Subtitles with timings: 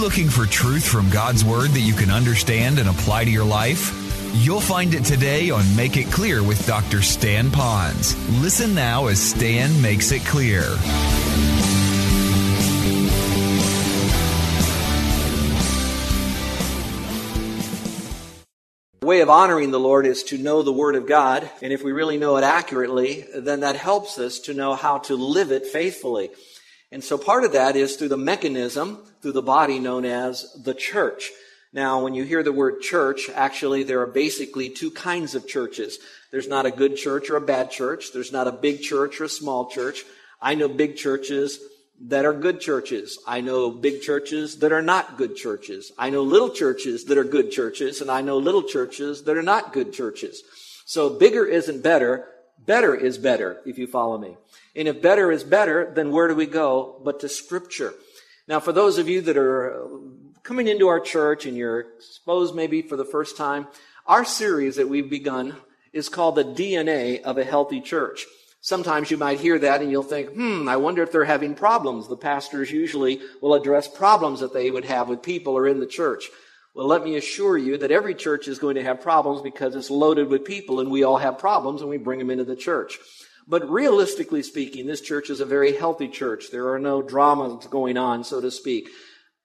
[0.00, 3.94] looking for truth from God's Word that you can understand and apply to your life?
[4.34, 7.02] You'll find it today on Make It Clear with Dr.
[7.02, 8.14] Stan Ponz.
[8.40, 10.64] Listen now as Stan makes it clear.
[19.10, 21.50] way of honoring the Lord is to know the Word of God.
[21.62, 25.16] And if we really know it accurately, then that helps us to know how to
[25.16, 26.30] live it faithfully.
[26.92, 30.74] And so part of that is through the mechanism, through the body known as the
[30.74, 31.30] church.
[31.72, 35.98] Now, when you hear the word church, actually there are basically two kinds of churches.
[36.32, 38.12] There's not a good church or a bad church.
[38.12, 40.04] There's not a big church or a small church.
[40.42, 41.60] I know big churches
[42.08, 43.18] that are good churches.
[43.26, 45.92] I know big churches that are not good churches.
[45.98, 49.42] I know little churches that are good churches, and I know little churches that are
[49.42, 50.42] not good churches.
[50.86, 52.26] So bigger isn't better.
[52.66, 54.36] Better is better, if you follow me.
[54.76, 57.94] And if better is better, then where do we go but to scripture?
[58.46, 59.86] Now, for those of you that are
[60.42, 63.66] coming into our church and you're exposed maybe for the first time,
[64.06, 65.56] our series that we've begun
[65.92, 68.26] is called the DNA of a healthy church.
[68.60, 72.08] Sometimes you might hear that and you'll think, hmm, I wonder if they're having problems.
[72.08, 75.86] The pastors usually will address problems that they would have with people or in the
[75.86, 76.28] church.
[76.74, 79.90] Well, let me assure you that every church is going to have problems because it's
[79.90, 82.98] loaded with people and we all have problems and we bring them into the church.
[83.46, 86.50] But realistically speaking, this church is a very healthy church.
[86.50, 88.88] There are no dramas going on, so to speak.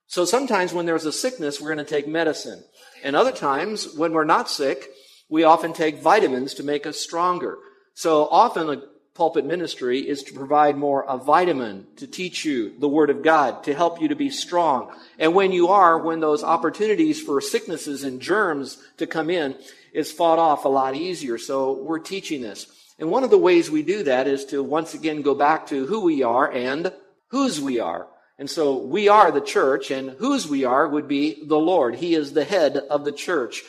[0.07, 2.63] So sometimes when there's a sickness, we're going to take medicine.
[3.03, 4.89] And other times, when we're not sick,
[5.29, 7.57] we often take vitamins to make us stronger.
[7.95, 8.83] So often a
[9.15, 13.63] pulpit ministry is to provide more a vitamin to teach you the Word of God,
[13.63, 14.93] to help you to be strong.
[15.17, 19.55] And when you are, when those opportunities for sicknesses and germs to come in
[19.93, 21.37] is fought off a lot easier.
[21.37, 22.67] So we're teaching this.
[22.97, 25.85] And one of the ways we do that is to once again go back to
[25.85, 26.93] who we are and
[27.29, 28.07] whose we are.
[28.37, 31.95] And so we are the church and whose we are would be the Lord.
[31.95, 33.63] He is the head of the church.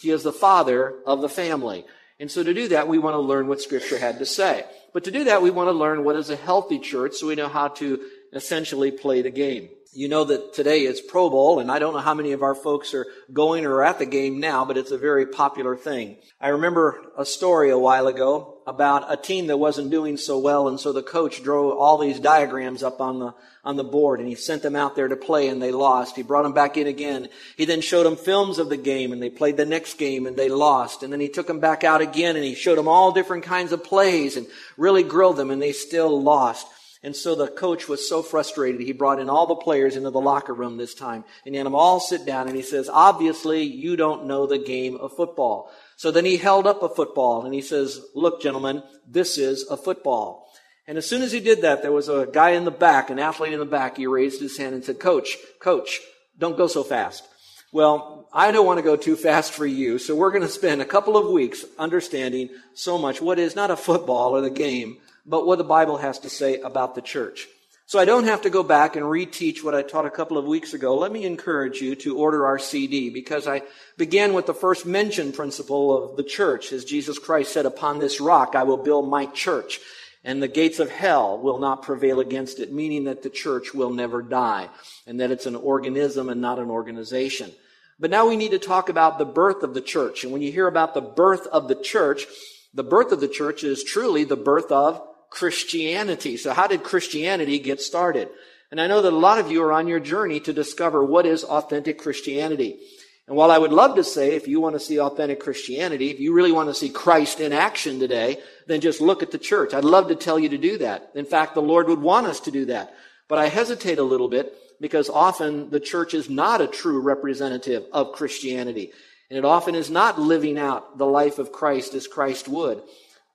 [0.00, 1.84] He is the father of the family.
[2.18, 4.64] And so to do that, we want to learn what scripture had to say.
[4.92, 7.34] But to do that, we want to learn what is a healthy church so we
[7.34, 8.00] know how to
[8.32, 9.68] essentially play the game.
[9.94, 12.54] You know that today is Pro Bowl, and I don't know how many of our
[12.54, 16.16] folks are going or at the game now, but it's a very popular thing.
[16.40, 20.68] I remember a story a while ago about a team that wasn't doing so well,
[20.68, 23.34] and so the coach drew all these diagrams up on the
[23.64, 26.16] on the board, and he sent them out there to play, and they lost.
[26.16, 27.28] He brought them back in again.
[27.56, 30.36] He then showed them films of the game, and they played the next game, and
[30.36, 31.04] they lost.
[31.04, 33.70] And then he took them back out again, and he showed them all different kinds
[33.70, 36.66] of plays, and really grilled them, and they still lost.
[37.04, 40.20] And so the coach was so frustrated, he brought in all the players into the
[40.20, 43.64] locker room this time and he had them all sit down and he says, obviously
[43.64, 45.70] you don't know the game of football.
[46.02, 49.76] So then he held up a football and he says, look gentlemen, this is a
[49.76, 50.50] football.
[50.88, 53.20] And as soon as he did that, there was a guy in the back, an
[53.20, 53.98] athlete in the back.
[53.98, 56.00] He raised his hand and said, coach, coach,
[56.36, 57.22] don't go so fast.
[57.70, 60.82] Well, I don't want to go too fast for you, so we're going to spend
[60.82, 64.96] a couple of weeks understanding so much what is not a football or the game,
[65.24, 67.46] but what the Bible has to say about the church.
[67.86, 70.44] So I don't have to go back and reteach what I taught a couple of
[70.44, 70.96] weeks ago.
[70.96, 73.62] Let me encourage you to order our CD because I
[73.98, 78.20] began with the first mention principle of the church as Jesus Christ said, upon this
[78.20, 79.80] rock I will build my church
[80.24, 83.90] and the gates of hell will not prevail against it, meaning that the church will
[83.90, 84.68] never die
[85.06, 87.50] and that it's an organism and not an organization.
[87.98, 90.24] But now we need to talk about the birth of the church.
[90.24, 92.26] And when you hear about the birth of the church,
[92.72, 96.36] the birth of the church is truly the birth of Christianity.
[96.36, 98.28] So how did Christianity get started?
[98.70, 101.24] And I know that a lot of you are on your journey to discover what
[101.24, 102.78] is authentic Christianity.
[103.26, 106.20] And while I would love to say, if you want to see authentic Christianity, if
[106.20, 109.72] you really want to see Christ in action today, then just look at the church.
[109.72, 111.10] I'd love to tell you to do that.
[111.14, 112.94] In fact, the Lord would want us to do that.
[113.26, 114.52] But I hesitate a little bit
[114.82, 118.92] because often the church is not a true representative of Christianity.
[119.30, 122.82] And it often is not living out the life of Christ as Christ would.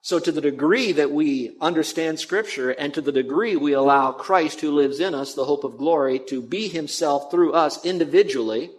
[0.07, 4.61] So to the degree that we understand scripture and to the degree we allow Christ
[4.61, 8.71] who lives in us, the hope of glory, to be himself through us individually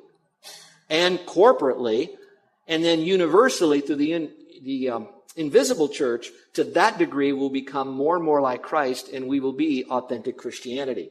[0.88, 2.08] and corporately
[2.66, 4.30] and then universally through the,
[4.62, 9.28] the um, invisible church, to that degree, we'll become more and more like Christ and
[9.28, 11.10] we will be authentic Christianity.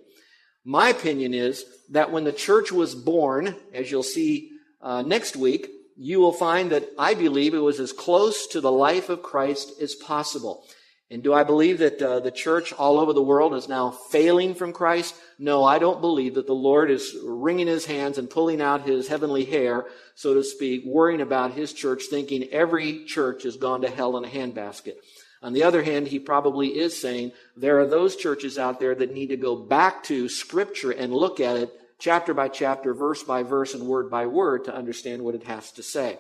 [0.66, 4.50] My opinion is that when the church was born, as you'll see
[4.82, 8.72] uh, next week, you will find that I believe it was as close to the
[8.72, 10.64] life of Christ as possible.
[11.10, 14.54] And do I believe that uh, the church all over the world is now failing
[14.54, 15.16] from Christ?
[15.40, 19.08] No, I don't believe that the Lord is wringing his hands and pulling out his
[19.08, 19.86] heavenly hair,
[20.16, 24.26] so to speak, worrying about his church, thinking every church has gone to hell in
[24.26, 24.96] a handbasket.
[25.42, 29.14] On the other hand, he probably is saying there are those churches out there that
[29.14, 33.44] need to go back to Scripture and look at it chapter by chapter, verse by
[33.44, 36.18] verse, and word by word to understand what it has to say.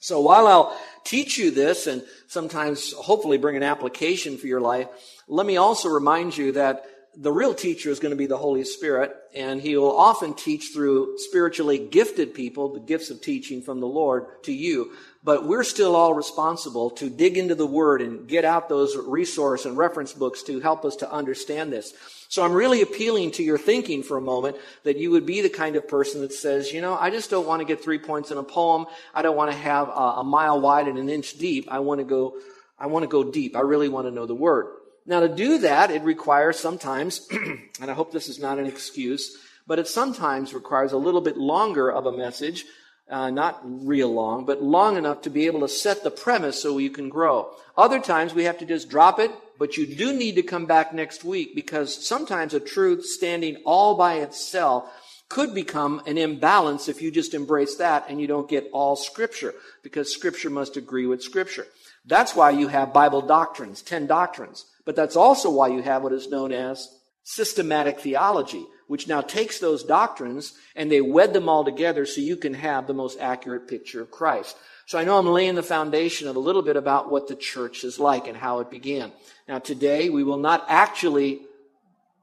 [0.00, 4.88] So while I'll teach you this and sometimes hopefully bring an application for your life,
[5.26, 6.84] let me also remind you that
[7.18, 10.70] the real teacher is going to be the Holy Spirit, and he will often teach
[10.74, 14.92] through spiritually gifted people, the gifts of teaching from the Lord to you.
[15.26, 19.66] But we're still all responsible to dig into the Word and get out those resource
[19.66, 21.92] and reference books to help us to understand this.
[22.28, 25.48] So I'm really appealing to your thinking for a moment that you would be the
[25.48, 28.30] kind of person that says, you know, I just don't want to get three points
[28.30, 28.86] in a poem.
[29.12, 31.66] I don't want to have a, mile wide and an inch deep.
[31.72, 32.36] I want to go,
[32.78, 33.56] I want to go deep.
[33.56, 34.68] I really want to know the word.
[35.06, 37.26] Now to do that, it requires sometimes,
[37.80, 39.36] and I hope this is not an excuse,
[39.66, 42.64] but it sometimes requires a little bit longer of a message,
[43.08, 46.78] uh, not real long, but long enough to be able to set the premise so
[46.78, 47.50] you can grow.
[47.76, 50.92] Other times we have to just drop it, but you do need to come back
[50.92, 54.90] next week because sometimes a truth standing all by itself
[55.28, 59.54] could become an imbalance if you just embrace that and you don't get all scripture
[59.82, 61.66] because scripture must agree with scripture.
[62.04, 64.66] That's why you have Bible doctrines, 10 doctrines.
[64.84, 66.88] But that's also why you have what is known as
[67.24, 72.36] systematic theology, which now takes those doctrines and they wed them all together so you
[72.36, 74.56] can have the most accurate picture of Christ.
[74.86, 77.82] So I know I'm laying the foundation of a little bit about what the church
[77.82, 79.12] is like and how it began.
[79.48, 81.40] Now today we will not actually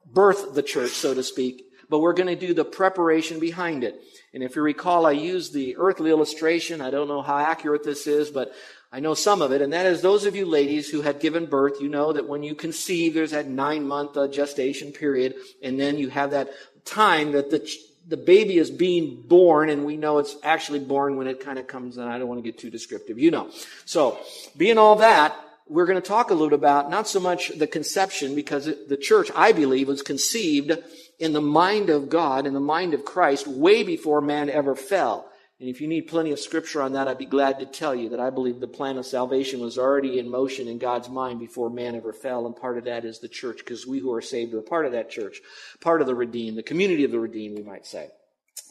[0.05, 4.01] birth the church, so to speak, but we're going to do the preparation behind it.
[4.33, 6.81] And if you recall, I used the earthly illustration.
[6.81, 8.53] I don't know how accurate this is, but
[8.93, 11.47] I know some of it, and that is those of you ladies who had given
[11.47, 15.79] birth, you know that when you conceive, there's that nine month uh, gestation period, and
[15.79, 16.51] then you have that
[16.85, 17.67] time that the,
[18.07, 21.65] the baby is being born, and we know it's actually born when it kind of
[21.65, 23.49] comes, and I don't want to get too descriptive, you know.
[23.85, 24.19] So,
[24.57, 25.35] being all that,
[25.67, 29.31] we're going to talk a little about not so much the conception, because the church,
[29.35, 30.71] I believe, was conceived
[31.17, 35.27] in the mind of God, in the mind of Christ, way before man ever fell.
[35.63, 38.09] And if you need plenty of scripture on that, I'd be glad to tell you
[38.09, 41.69] that I believe the plan of salvation was already in motion in God's mind before
[41.69, 42.45] man ever fell.
[42.45, 44.91] And part of that is the church, because we who are saved are part of
[44.91, 45.39] that church,
[45.79, 48.09] part of the redeemed, the community of the redeemed, we might say.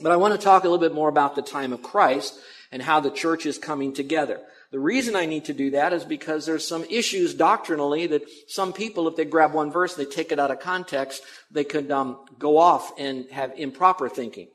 [0.03, 2.39] But I want to talk a little bit more about the time of Christ
[2.71, 4.41] and how the church is coming together.
[4.71, 8.75] The reason I need to do that is because there's some issues doctrinally that some
[8.75, 11.91] people, if they grab one verse, and they take it out of context, they could
[11.91, 14.49] um, go off and have improper thinking.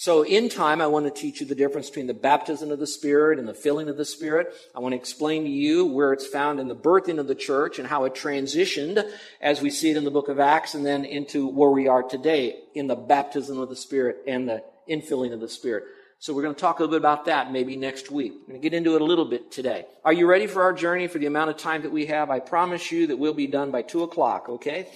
[0.00, 2.86] So in time, I want to teach you the difference between the baptism of the
[2.86, 4.54] Spirit and the filling of the Spirit.
[4.74, 7.78] I want to explain to you where it's found in the birthing of the church
[7.78, 9.06] and how it transitioned
[9.42, 12.02] as we see it in the book of Acts and then into where we are
[12.02, 15.84] today in the baptism of the Spirit and the infilling of the Spirit.
[16.18, 18.32] So we're going to talk a little bit about that maybe next week.
[18.32, 19.84] I'm going to get into it a little bit today.
[20.02, 22.30] Are you ready for our journey for the amount of time that we have?
[22.30, 24.88] I promise you that we'll be done by two o'clock, okay?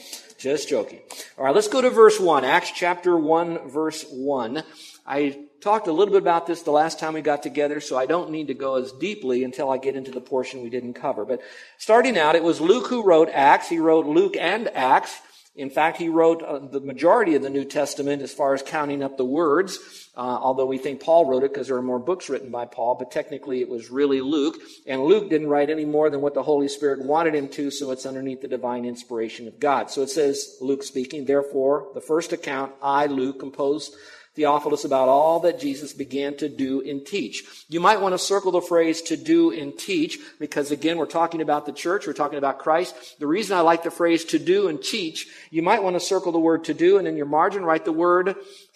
[0.44, 1.00] Just joking.
[1.38, 2.44] All right, let's go to verse one.
[2.44, 4.62] Acts chapter one, verse one.
[5.06, 8.04] I talked a little bit about this the last time we got together, so I
[8.04, 11.24] don't need to go as deeply until I get into the portion we didn't cover.
[11.24, 11.40] But
[11.78, 13.70] starting out, it was Luke who wrote Acts.
[13.70, 15.18] He wrote Luke and Acts.
[15.56, 19.04] In fact, he wrote uh, the majority of the New Testament as far as counting
[19.04, 19.78] up the words,
[20.16, 22.96] uh, although we think Paul wrote it because there are more books written by Paul,
[22.96, 24.56] but technically it was really Luke.
[24.84, 27.92] And Luke didn't write any more than what the Holy Spirit wanted him to, so
[27.92, 29.92] it's underneath the divine inspiration of God.
[29.92, 33.94] So it says, Luke speaking, therefore, the first account I, Luke, composed
[34.34, 37.44] Theophilus about all that Jesus began to do and teach.
[37.68, 41.40] You might want to circle the phrase to do and teach because again, we're talking
[41.40, 42.06] about the church.
[42.06, 43.18] We're talking about Christ.
[43.20, 46.32] The reason I like the phrase to do and teach, you might want to circle
[46.32, 48.34] the word to do and in your margin write the word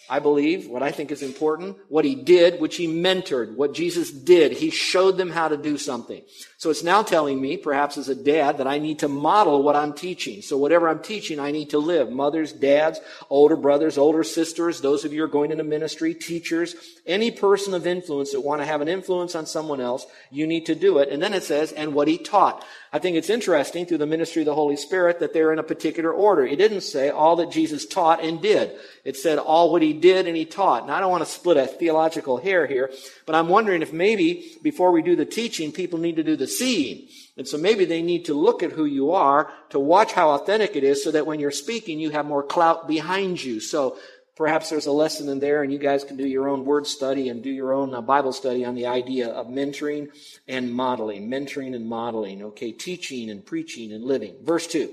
[0.09, 4.09] I believe, what I think is important, what he did, which he mentored, what Jesus
[4.09, 4.51] did.
[4.51, 6.23] He showed them how to do something.
[6.57, 9.75] So it's now telling me, perhaps as a dad, that I need to model what
[9.75, 10.41] I'm teaching.
[10.41, 12.11] So whatever I'm teaching, I need to live.
[12.11, 12.99] Mothers, dads,
[13.29, 16.75] older brothers, older sisters, those of you who are going into ministry, teachers,
[17.05, 20.65] any person of influence that want to have an influence on someone else, you need
[20.65, 21.09] to do it.
[21.09, 22.65] And then it says, and what he taught.
[22.91, 25.63] I think it's interesting through the ministry of the Holy Spirit that they're in a
[25.63, 26.43] particular order.
[26.43, 28.71] It didn't say all that Jesus taught and did.
[29.05, 30.83] It said all what he did and he taught.
[30.83, 32.91] And I don't want to split a theological hair here,
[33.27, 36.47] but I'm wondering if maybe before we do the teaching, people need to do the
[36.47, 37.07] seeing.
[37.37, 40.75] And so maybe they need to look at who you are to watch how authentic
[40.75, 43.59] it is so that when you're speaking, you have more clout behind you.
[43.59, 43.97] So
[44.39, 47.27] perhaps there's a lesson in there and you guys can do your own word study
[47.27, 50.07] and do your own uh, Bible study on the idea of mentoring
[50.47, 51.29] and modeling.
[51.29, 52.41] Mentoring and modeling.
[52.41, 52.71] Okay.
[52.71, 54.35] Teaching and preaching and living.
[54.41, 54.91] Verse two.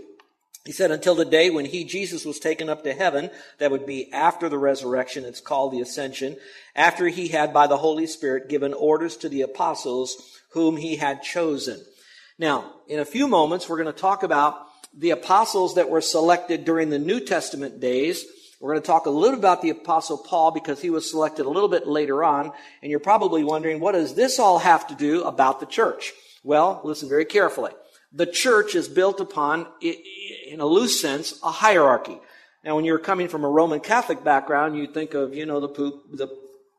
[0.65, 3.87] He said, until the day when he, Jesus, was taken up to heaven, that would
[3.87, 6.37] be after the resurrection, it's called the ascension,
[6.75, 11.23] after he had by the Holy Spirit given orders to the apostles whom he had
[11.23, 11.81] chosen.
[12.37, 16.65] Now, in a few moments, we're going to talk about the apostles that were selected
[16.65, 18.27] during the New Testament days.
[18.61, 21.47] We're going to talk a little bit about the apostle Paul because he was selected
[21.47, 22.53] a little bit later on.
[22.83, 26.13] And you're probably wondering, what does this all have to do about the church?
[26.43, 27.73] Well, listen very carefully.
[28.13, 32.19] The church is built upon, in a loose sense, a hierarchy.
[32.65, 35.69] Now, when you're coming from a Roman Catholic background, you think of, you know, the
[35.69, 36.29] poop, the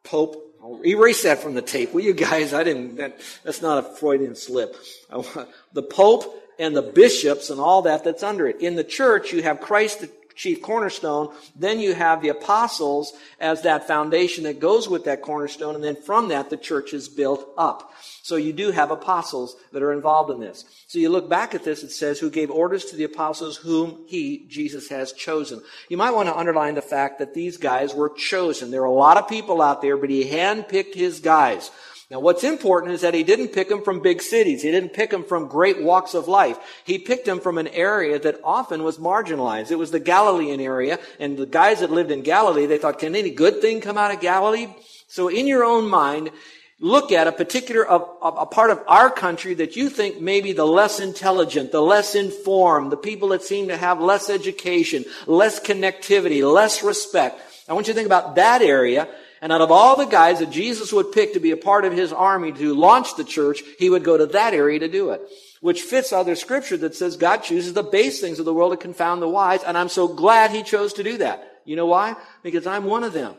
[0.04, 2.54] Pope, I'll erase that from the tape, will you guys?
[2.54, 4.76] I didn't, that, that's not a Freudian slip.
[5.74, 8.62] The Pope and the bishops and all that that's under it.
[8.62, 10.06] In the church, you have Christ,
[10.38, 11.34] chief cornerstone.
[11.56, 15.76] Then you have the apostles as that foundation that goes with that cornerstone.
[15.76, 17.92] And then from that, the church is built up.
[18.22, 20.64] So you do have apostles that are involved in this.
[20.88, 24.04] So you look back at this, it says, who gave orders to the apostles whom
[24.08, 25.62] he, Jesus, has chosen.
[25.90, 28.72] You might want to underline the fact that these guys were chosen.
[28.72, 31.72] There are a lot of people out there, but he handpicked his guys.
[32.10, 34.64] Now what's important is that he didn't pick them from big cities.
[34.64, 36.58] He didn't pick them from great walks of life.
[36.86, 39.72] He picked them from an area that often was marginalized.
[39.72, 43.16] It was the Galilean area, and the guys that lived in Galilee, they thought, can
[43.16, 44.68] any good thing come out of Galilee?
[45.10, 46.32] So in your own mind,
[46.80, 50.54] look at a particular a, a, part of our country that you think may be
[50.54, 55.60] the less intelligent, the less informed, the people that seem to have less education, less
[55.60, 57.42] connectivity, less respect.
[57.68, 59.10] I want you to think about that area
[59.42, 61.94] and out of all the guys that Jesus would pick to be a part of
[61.94, 65.22] his army to launch the church, he would go to that area to do it.
[65.62, 68.78] Which fits other scripture that says God chooses the base things of the world to
[68.78, 69.64] confound the wise.
[69.64, 71.62] And I'm so glad he chose to do that.
[71.66, 72.16] You know why?
[72.44, 73.36] Because I'm one of them.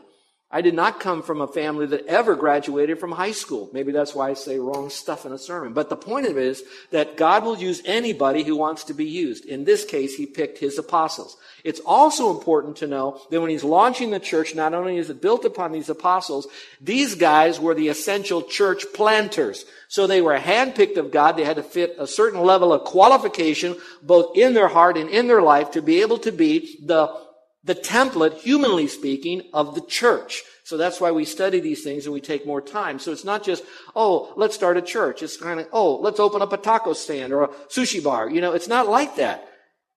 [0.51, 3.69] I did not come from a family that ever graduated from high school.
[3.71, 5.73] Maybe that's why I say wrong stuff in a sermon.
[5.73, 9.05] But the point of it is that God will use anybody who wants to be
[9.05, 9.45] used.
[9.45, 11.37] In this case, he picked his apostles.
[11.63, 15.21] It's also important to know that when he's launching the church, not only is it
[15.21, 16.47] built upon these apostles,
[16.81, 19.65] these guys were the essential church planters.
[19.87, 21.33] So they were handpicked of God.
[21.33, 25.27] They had to fit a certain level of qualification, both in their heart and in
[25.27, 27.28] their life, to be able to be the
[27.63, 30.43] the template, humanly speaking, of the church.
[30.63, 32.99] So that's why we study these things and we take more time.
[32.99, 33.63] So it's not just,
[33.95, 35.23] oh, let's start a church.
[35.23, 38.29] It's kind of, oh, let's open up a taco stand or a sushi bar.
[38.29, 39.47] You know, it's not like that.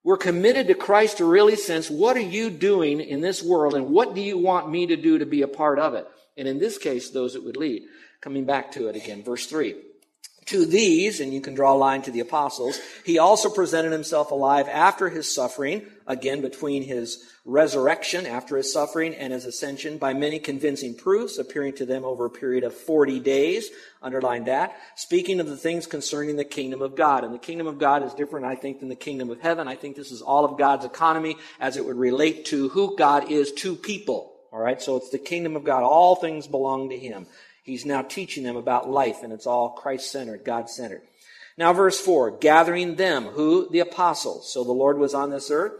[0.04, 3.90] We're committed to Christ to really sense what are you doing in this world and
[3.90, 6.06] what do you want me to do to be a part of it?
[6.36, 7.82] And in this case, those that would lead.
[8.20, 9.76] Coming back to it again, verse 3.
[10.52, 14.32] To these, and you can draw a line to the apostles, he also presented himself
[14.32, 20.12] alive after his suffering, again between his resurrection after his suffering and his ascension by
[20.12, 23.70] many convincing proofs, appearing to them over a period of 40 days.
[24.02, 24.76] Underline that.
[24.94, 27.24] Speaking of the things concerning the kingdom of God.
[27.24, 29.66] And the kingdom of God is different, I think, than the kingdom of heaven.
[29.68, 33.30] I think this is all of God's economy as it would relate to who God
[33.30, 34.34] is to people.
[34.52, 34.82] All right.
[34.82, 35.82] So it's the kingdom of God.
[35.82, 37.26] All things belong to him.
[37.62, 41.02] He's now teaching them about life, and it's all Christ centered, God centered.
[41.56, 43.68] Now, verse 4 gathering them, who?
[43.70, 44.52] The apostles.
[44.52, 45.74] So the Lord was on this earth,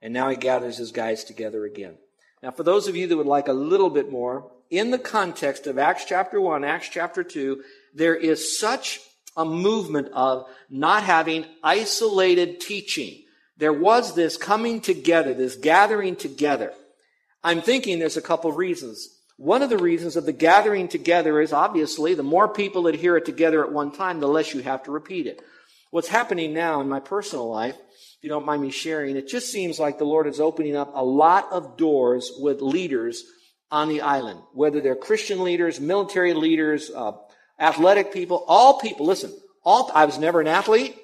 [0.00, 1.96] and now he gathers his guys together again.
[2.42, 5.66] Now, for those of you that would like a little bit more, in the context
[5.66, 7.62] of Acts chapter 1, Acts chapter 2,
[7.94, 9.00] there is such
[9.36, 13.22] a movement of not having isolated teaching.
[13.56, 16.72] There was this coming together, this gathering together.
[17.44, 19.15] I'm thinking there's a couple of reasons.
[19.36, 23.16] One of the reasons of the gathering together is obviously the more people that hear
[23.16, 25.42] it together at one time, the less you have to repeat it.
[25.90, 29.52] What's happening now in my personal life, if you don't mind me sharing, it just
[29.52, 33.24] seems like the Lord is opening up a lot of doors with leaders
[33.70, 37.12] on the island, whether they're Christian leaders, military leaders, uh,
[37.60, 39.06] athletic people, all people.
[39.06, 40.96] Listen, all, I was never an athlete.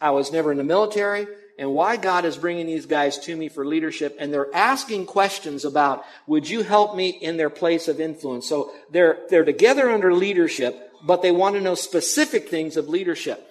[0.00, 1.26] I was never in the military
[1.58, 4.16] and why God is bringing these guys to me for leadership.
[4.18, 8.48] And they're asking questions about, would you help me in their place of influence?
[8.48, 13.46] So they're, they're together under leadership, but they want to know specific things of leadership.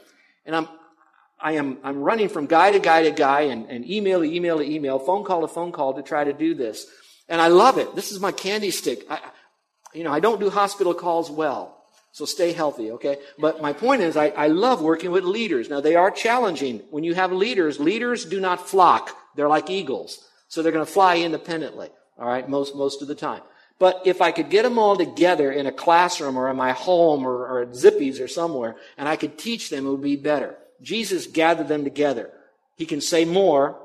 [0.46, 0.68] And I'm,
[1.40, 4.58] I am, I'm running from guy to guy to guy and, and email to email
[4.58, 6.86] to email, phone call to phone call to try to do this.
[7.28, 7.96] And I love it.
[7.96, 9.06] This is my candy stick.
[9.10, 9.20] I,
[9.94, 11.81] you know, I don't do hospital calls well.
[12.12, 13.18] So stay healthy, okay?
[13.40, 15.70] But my point is, I, I love working with leaders.
[15.70, 16.82] Now, they are challenging.
[16.90, 19.16] When you have leaders, leaders do not flock.
[19.36, 20.20] They're like eagles.
[20.50, 23.42] So they're going to fly independently, all right, most, most of the time.
[23.80, 27.26] But if I could get them all together in a classroom or in my home
[27.26, 30.58] or, or at Zippy's or somewhere, and I could teach them, it would be better.
[30.82, 32.30] Jesus gathered them together.
[32.76, 33.80] He can say more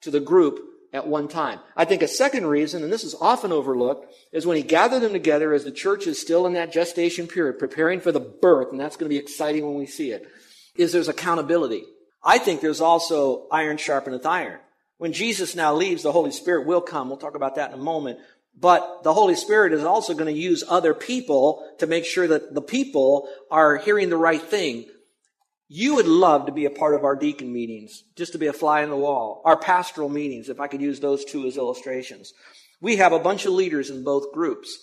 [0.00, 0.58] to the group
[0.94, 1.58] at one time.
[1.76, 5.12] I think a second reason, and this is often overlooked, is when he gathered them
[5.12, 8.80] together as the church is still in that gestation period, preparing for the birth, and
[8.80, 10.26] that's going to be exciting when we see it,
[10.76, 11.82] is there's accountability.
[12.22, 14.60] I think there's also iron sharpeneth iron.
[14.98, 17.08] When Jesus now leaves, the Holy Spirit will come.
[17.08, 18.20] We'll talk about that in a moment.
[18.58, 22.54] But the Holy Spirit is also going to use other people to make sure that
[22.54, 24.86] the people are hearing the right thing.
[25.68, 28.52] You would love to be a part of our deacon meetings, just to be a
[28.52, 29.40] fly in the wall.
[29.44, 32.32] Our pastoral meetings, if I could use those two as illustrations.
[32.80, 34.76] We have a bunch of leaders in both groups,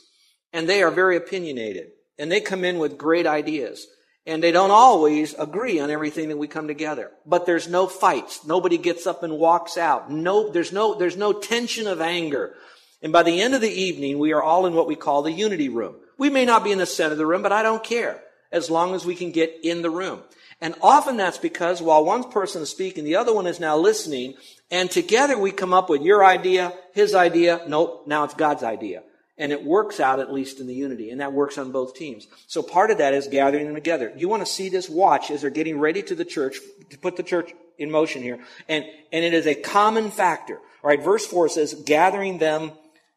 [0.52, 3.86] and they are very opinionated, and they come in with great ideas.
[4.26, 7.10] And they don't always agree on everything that we come together.
[7.26, 8.46] But there's no fights.
[8.46, 10.12] Nobody gets up and walks out.
[10.12, 12.54] No, there's no, there's no tension of anger.
[13.02, 15.32] And by the end of the evening, we are all in what we call the
[15.32, 15.96] unity room.
[16.20, 18.22] We may not be in the center of the room, but I don't care
[18.52, 20.22] as long as we can get in the room.
[20.62, 24.36] And often that's because while one person is speaking, the other one is now listening,
[24.70, 29.02] and together we come up with your idea, his idea, nope, now it's God's idea.
[29.40, 32.28] And it works out at least in the unity, and that works on both teams.
[32.46, 34.14] So part of that is gathering them together.
[34.16, 36.60] You want to see this watch as they're getting ready to the church,
[36.92, 38.38] to put the church in motion here.
[38.70, 40.58] And, and it is a common factor.
[40.84, 42.72] All right, verse 4 says, gathering them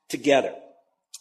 [0.08, 0.54] together.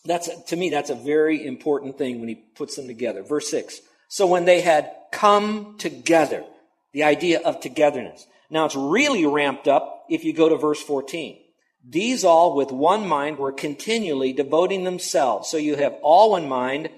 [0.05, 3.23] That's, to me, that's a very important thing when he puts them together.
[3.23, 3.81] Verse 6.
[4.13, 6.43] So when they had come together,
[6.91, 8.27] the idea of togetherness.
[8.51, 11.39] Now it's really ramped up if you go to verse 14.
[11.83, 15.49] These all with one mind were continually devoting themselves.
[15.49, 16.91] So you have all one mind,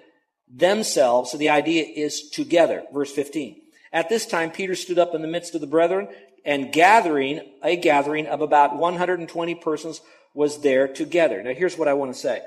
[0.54, 1.32] themselves.
[1.32, 2.84] So the idea is together.
[2.94, 3.62] Verse 15.
[3.94, 6.10] At this time, Peter stood up in the midst of the brethren
[6.44, 10.02] and gathering, a gathering of about 120 persons
[10.34, 11.42] was there together.
[11.42, 12.42] Now here's what I want to say.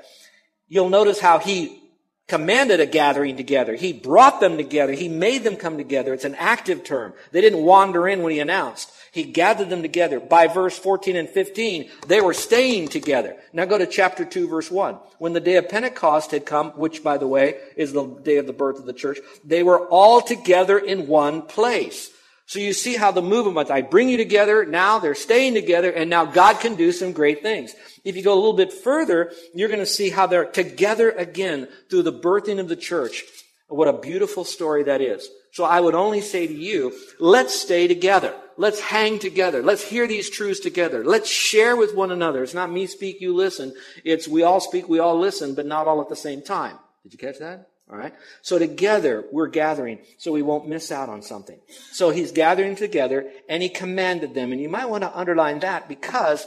[0.67, 1.88] You'll notice how he
[2.29, 3.75] commanded a gathering together.
[3.75, 4.93] He brought them together.
[4.93, 6.13] He made them come together.
[6.13, 7.13] It's an active term.
[7.31, 8.91] They didn't wander in when he announced.
[9.11, 10.19] He gathered them together.
[10.19, 13.35] By verse 14 and 15, they were staying together.
[13.51, 14.95] Now go to chapter 2, verse 1.
[15.17, 18.45] When the day of Pentecost had come, which by the way is the day of
[18.45, 22.11] the birth of the church, they were all together in one place.
[22.49, 26.09] So you see how the movement, I bring you together, now they're staying together, and
[26.09, 27.75] now God can do some great things.
[28.03, 31.67] If you go a little bit further, you're going to see how they're together again
[31.91, 33.23] through the birthing of the church.
[33.67, 35.29] What a beautiful story that is.
[35.51, 38.33] So I would only say to you, let's stay together.
[38.57, 39.61] Let's hang together.
[39.61, 41.05] Let's hear these truths together.
[41.05, 42.41] Let's share with one another.
[42.41, 43.75] It's not me speak, you listen.
[44.03, 46.79] It's we all speak, we all listen, but not all at the same time.
[47.03, 47.69] Did you catch that?
[47.89, 48.13] All right.
[48.43, 51.59] So together we're gathering so we won't miss out on something.
[51.91, 54.51] So he's gathering together and he commanded them.
[54.51, 56.45] And you might want to underline that because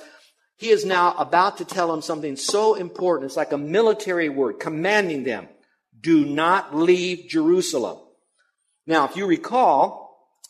[0.56, 3.26] he is now about to tell them something so important.
[3.28, 5.48] It's like a military word, commanding them.
[6.00, 7.98] Do not leave Jerusalem.
[8.86, 10.02] Now, if you recall,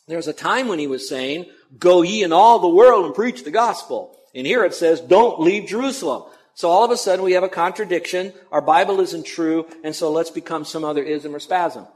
[0.08, 1.46] there was a time when he was saying,
[1.78, 4.18] go ye in all the world and preach the gospel.
[4.34, 6.30] And here it says, don't leave Jerusalem.
[6.54, 8.32] So all of a sudden we have a contradiction.
[8.50, 11.86] Our Bible isn't true, and so let's become some other ism or spasm.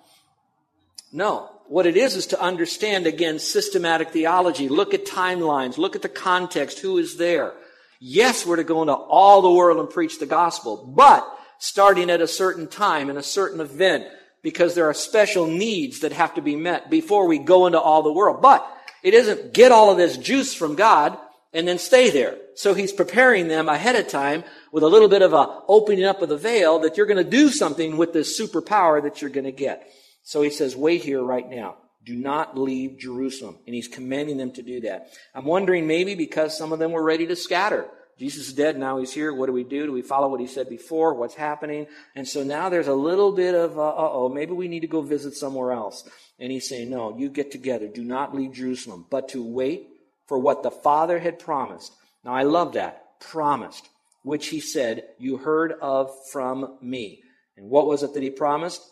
[1.12, 1.50] No.
[1.68, 4.68] What it is is to understand again systematic theology.
[4.68, 5.78] Look at timelines.
[5.78, 6.78] Look at the context.
[6.78, 7.54] Who is there?
[7.98, 11.26] Yes, we're to go into all the world and preach the gospel, but
[11.58, 14.04] starting at a certain time in a certain event
[14.42, 18.02] because there are special needs that have to be met before we go into all
[18.02, 18.40] the world.
[18.42, 18.64] But
[19.02, 21.18] it isn't get all of this juice from God
[21.56, 22.36] and then stay there.
[22.54, 26.20] So he's preparing them ahead of time with a little bit of a opening up
[26.20, 29.44] of the veil that you're going to do something with this superpower that you're going
[29.44, 29.90] to get.
[30.22, 31.76] So he says, wait here right now.
[32.04, 33.58] Do not leave Jerusalem.
[33.66, 35.08] And he's commanding them to do that.
[35.34, 37.86] I'm wondering maybe because some of them were ready to scatter.
[38.18, 38.78] Jesus is dead.
[38.78, 39.34] Now he's here.
[39.34, 39.86] What do we do?
[39.86, 41.14] Do we follow what he said before?
[41.14, 41.86] What's happening?
[42.14, 45.00] And so now there's a little bit of, uh oh, maybe we need to go
[45.00, 46.08] visit somewhere else.
[46.38, 47.88] And he's saying, no, you get together.
[47.88, 49.88] Do not leave Jerusalem, but to wait
[50.26, 51.92] for what the Father had promised.
[52.24, 53.20] Now I love that.
[53.20, 53.88] Promised.
[54.22, 57.22] Which he said, you heard of from me.
[57.56, 58.82] And what was it that he promised?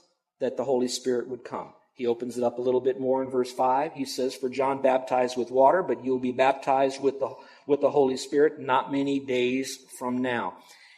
[0.40, 1.72] That the Holy Spirit would come.
[1.94, 3.92] He opens it up a little bit more in verse 5.
[3.92, 7.34] He says, For John baptized with water, but you'll be baptized with the,
[7.66, 10.54] with the Holy Spirit not many days from now.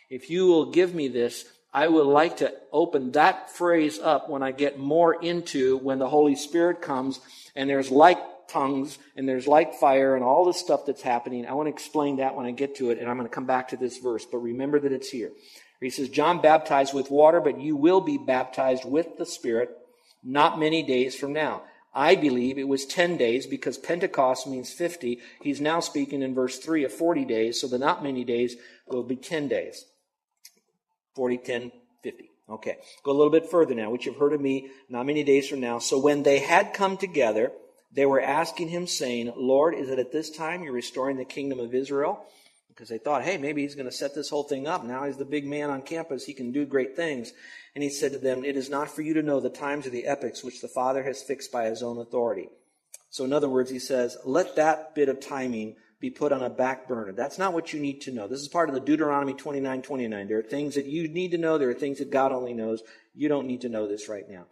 [0.08, 4.42] If you will give me this, I would like to open that phrase up when
[4.42, 7.20] I get more into when the Holy Spirit comes
[7.54, 8.18] and there's like
[8.48, 11.46] tongues and there's like fire and all this stuff that's happening.
[11.46, 13.46] I want to explain that when I get to it, and I'm going to come
[13.46, 15.30] back to this verse, but remember that it's here.
[15.80, 19.70] He says, John baptized with water, but you will be baptized with the Spirit
[20.22, 21.62] not many days from now.
[21.94, 25.18] I believe it was 10 days because Pentecost means 50.
[25.40, 28.56] He's now speaking in verse 3 of 40 days, so the not many days
[28.86, 29.86] will be 10 days.
[31.14, 32.30] 40, 10, 50.
[32.50, 32.76] Okay.
[33.02, 35.60] Go a little bit further now, which you've heard of me not many days from
[35.60, 35.78] now.
[35.78, 37.52] So when they had come together,
[37.96, 41.58] they were asking him, saying, Lord, is it at this time you're restoring the kingdom
[41.58, 42.24] of Israel?
[42.68, 44.84] Because they thought, hey, maybe he's going to set this whole thing up.
[44.84, 46.24] Now he's the big man on campus.
[46.24, 47.32] He can do great things.
[47.74, 49.90] And he said to them, It is not for you to know the times or
[49.90, 52.50] the epochs which the Father has fixed by his own authority.
[53.08, 56.50] So, in other words, he says, let that bit of timing be put on a
[56.50, 57.12] back burner.
[57.12, 58.28] That's not what you need to know.
[58.28, 60.28] This is part of the Deuteronomy 29 29.
[60.28, 62.82] There are things that you need to know, there are things that God only knows.
[63.14, 64.44] You don't need to know this right now.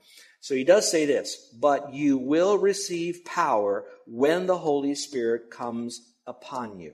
[0.45, 6.13] So he does say this, but you will receive power when the Holy Spirit comes
[6.27, 6.93] upon you.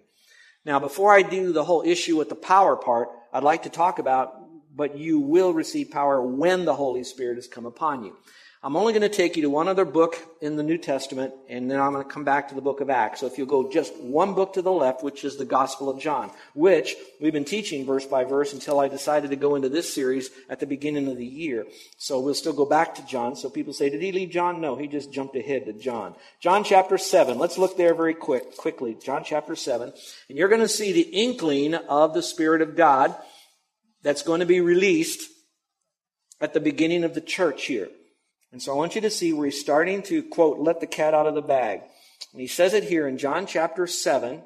[0.65, 3.99] Now, before I do the whole issue with the power part, I'd like to talk
[3.99, 4.40] about,
[4.75, 8.17] but you will receive power when the Holy Spirit has come upon you.
[8.63, 11.71] I'm only going to take you to one other book in the New Testament, and
[11.71, 13.21] then I'm going to come back to the book of Acts.
[13.21, 15.99] So if you'll go just one book to the left, which is the Gospel of
[15.99, 19.91] John, which we've been teaching verse by verse until I decided to go into this
[19.91, 21.65] series at the beginning of the year.
[21.97, 23.35] So we'll still go back to John.
[23.35, 24.61] So people say, did he leave John?
[24.61, 26.15] No, he just jumped ahead to John.
[26.39, 27.39] John chapter 7.
[27.39, 28.95] Let's look there very quick, quickly.
[29.03, 29.91] John chapter 7.
[30.29, 33.17] And you're going to see the inkling of the Spirit of God
[34.03, 35.29] that's going to be released
[36.41, 37.89] at the beginning of the church here.
[38.53, 41.15] And so I want you to see where he's starting to, quote, let the cat
[41.15, 41.83] out of the bag.
[42.33, 44.43] And he says it here in John chapter 7.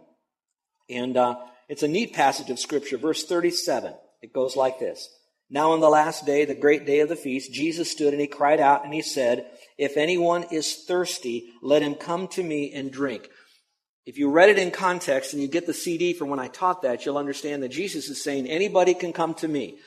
[0.91, 1.37] And uh,
[1.69, 3.95] it's a neat passage of Scripture, verse 37.
[4.23, 5.09] It goes like this
[5.49, 8.27] Now, on the last day, the great day of the feast, Jesus stood and he
[8.27, 9.47] cried out and he said,
[9.79, 13.29] If anyone is thirsty, let him come to me and drink.
[14.07, 16.83] If you read it in context and you get the CD from when I taught
[16.83, 19.79] that, you'll understand that Jesus is saying, Anybody can come to me.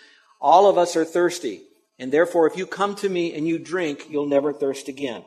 [0.42, 1.62] All of us are thirsty.
[2.00, 5.24] And therefore, if you come to me and you drink, you'll never thirst again.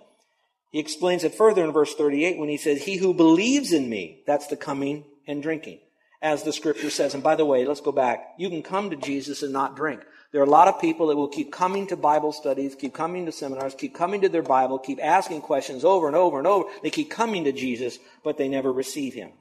[0.70, 4.22] He explains it further in verse 38 when he says, He who believes in me,
[4.26, 5.80] that's the coming and drinking,
[6.22, 7.14] as the scripture says.
[7.14, 8.34] And by the way, let's go back.
[8.38, 10.02] You can come to Jesus and not drink.
[10.32, 13.26] There are a lot of people that will keep coming to Bible studies, keep coming
[13.26, 16.68] to seminars, keep coming to their Bible, keep asking questions over and over and over.
[16.82, 19.32] They keep coming to Jesus, but they never receive him.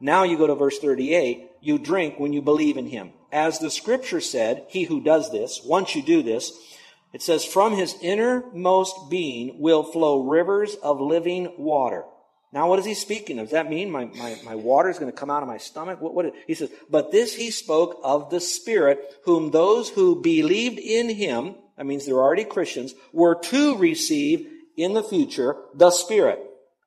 [0.00, 1.50] Now you go to verse 38.
[1.62, 3.12] You drink when you believe in him.
[3.32, 6.52] As the scripture said, he who does this, once you do this,
[7.14, 12.04] it says, From his innermost being will flow rivers of living water.
[12.54, 13.46] Now, what is he speaking of?
[13.46, 16.00] Does that mean my, my, my water is going to come out of my stomach?
[16.00, 20.78] What, what, he says, But this he spoke of the Spirit, whom those who believed
[20.78, 26.38] in him, that means they're already Christians, were to receive in the future the Spirit.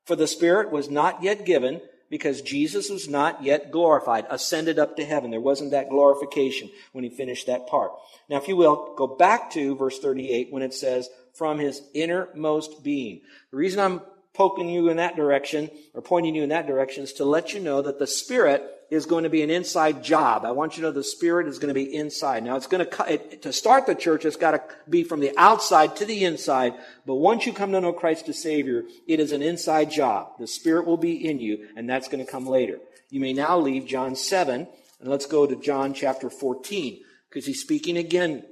[0.06, 4.96] For the Spirit was not yet given because Jesus was not yet glorified, ascended up
[4.96, 5.32] to heaven.
[5.32, 7.92] There wasn't that glorification when he finished that part.
[8.30, 12.84] Now, if you will, go back to verse 38 when it says, from his innermost
[12.84, 13.22] being.
[13.52, 14.02] The reason I'm
[14.38, 17.60] poking you in that direction or pointing you in that direction is to let you
[17.60, 20.46] know that the Spirit is going to be an inside job.
[20.46, 22.44] I want you to know the Spirit is going to be inside.
[22.44, 25.34] Now, it's going to, it, to start the church, it's got to be from the
[25.38, 26.76] outside to the inside.
[27.08, 30.38] But once you come to know Christ as Savior, it is an inside job.
[30.38, 32.78] The Spirit will be in you, and that's going to come later.
[33.10, 34.68] You may now leave John 7,
[35.02, 38.44] and let's go to John chapter 14 because he's speaking again.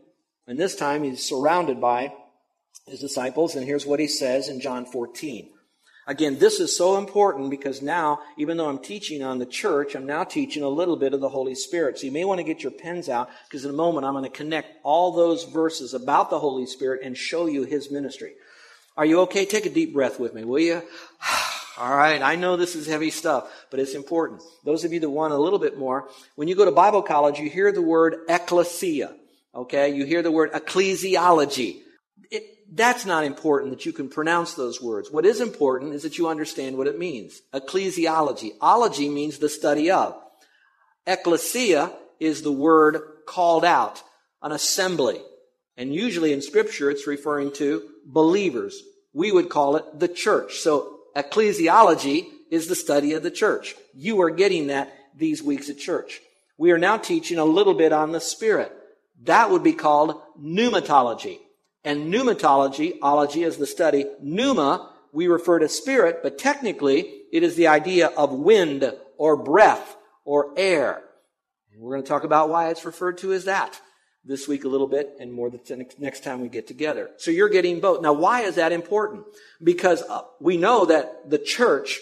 [0.47, 2.11] And this time he's surrounded by
[2.87, 3.55] his disciples.
[3.55, 5.51] And here's what he says in John 14.
[6.07, 10.05] Again, this is so important because now, even though I'm teaching on the church, I'm
[10.05, 11.97] now teaching a little bit of the Holy Spirit.
[11.97, 14.23] So you may want to get your pens out because in a moment I'm going
[14.23, 18.33] to connect all those verses about the Holy Spirit and show you his ministry.
[18.95, 19.45] Are you okay?
[19.45, 20.83] Take a deep breath with me, will you?
[21.77, 24.41] All right, I know this is heavy stuff, but it's important.
[24.63, 27.37] Those of you that want a little bit more, when you go to Bible college,
[27.37, 29.13] you hear the word ecclesia.
[29.53, 31.81] Okay, you hear the word ecclesiology.
[32.71, 35.11] That's not important that you can pronounce those words.
[35.11, 37.41] What is important is that you understand what it means.
[37.53, 38.51] Ecclesiology.
[38.59, 40.15] Ology means the study of.
[41.05, 44.01] Ecclesia is the word called out,
[44.41, 45.21] an assembly.
[45.77, 48.81] And usually in scripture, it's referring to believers.
[49.13, 50.57] We would call it the church.
[50.57, 53.75] So Ecclesiology is the study of the church.
[53.93, 56.19] You are getting that these weeks at church.
[56.57, 58.71] We are now teaching a little bit on the Spirit.
[59.23, 61.39] That would be called pneumatology.
[61.85, 64.05] And pneumatology, ology is the study.
[64.19, 69.95] Pneuma, we refer to spirit, but technically it is the idea of wind or breath
[70.25, 71.03] or air.
[71.77, 73.79] we're going to talk about why it's referred to as that.
[74.27, 77.11] this week a little bit and more the next time we get together.
[77.17, 78.01] So you're getting both.
[78.01, 79.25] Now, why is that important?
[79.63, 81.99] Because uh, we know that the church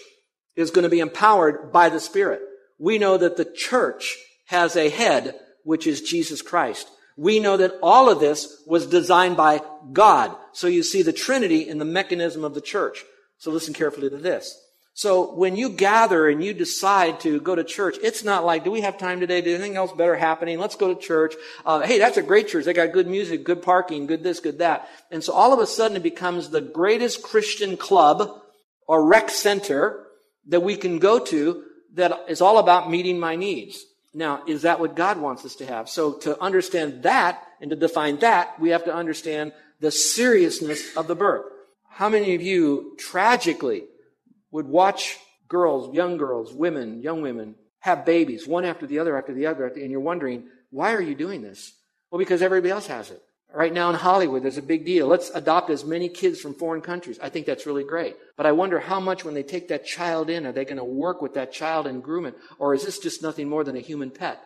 [0.56, 2.40] is going to be empowered by the Spirit.
[2.78, 4.16] We know that the church
[4.46, 6.88] has a head, which is Jesus Christ.
[7.16, 10.34] We know that all of this was designed by God.
[10.52, 13.04] So you see the Trinity in the mechanism of the church.
[13.38, 14.60] So listen carefully to this.
[14.96, 18.70] So when you gather and you decide to go to church, it's not like, do
[18.70, 19.40] we have time today?
[19.40, 20.60] Do anything else better happening?
[20.60, 21.34] Let's go to church.
[21.66, 22.64] Uh, hey, that's a great church.
[22.64, 24.88] They got good music, good parking, good this, good that.
[25.10, 28.40] And so all of a sudden it becomes the greatest Christian club
[28.86, 30.06] or rec center
[30.46, 33.84] that we can go to that is all about meeting my needs.
[34.14, 35.88] Now, is that what God wants us to have?
[35.88, 41.08] So to understand that and to define that, we have to understand the seriousness of
[41.08, 41.44] the birth.
[41.88, 43.84] How many of you tragically
[44.52, 49.34] would watch girls, young girls, women, young women have babies, one after the other after
[49.34, 51.72] the other, and you're wondering, why are you doing this?
[52.10, 53.22] Well, because everybody else has it.
[53.54, 55.06] Right now in Hollywood, there's a big deal.
[55.06, 57.20] Let's adopt as many kids from foreign countries.
[57.22, 58.16] I think that's really great.
[58.36, 60.84] But I wonder how much when they take that child in, are they going to
[60.84, 62.34] work with that child and groom it?
[62.58, 64.42] Or is this just nothing more than a human pet?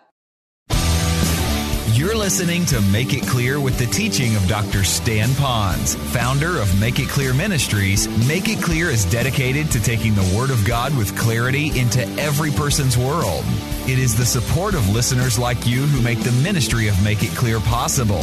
[1.95, 4.85] You're listening to Make It Clear with the teaching of Dr.
[4.85, 8.07] Stan Ponz, founder of Make It Clear Ministries.
[8.29, 12.51] Make It Clear is dedicated to taking the Word of God with clarity into every
[12.51, 13.45] person's world.
[13.89, 17.31] It is the support of listeners like you who make the ministry of Make It
[17.31, 18.23] Clear possible.